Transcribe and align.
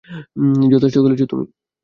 যথেষ্ট 0.71 0.95
খেলেছো 0.97 1.25
তুমি! 1.31 1.45